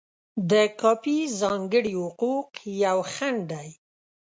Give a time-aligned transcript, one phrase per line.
[0.51, 2.49] د کاپي ځانګړي حقوق
[2.85, 3.69] یو خنډ دی.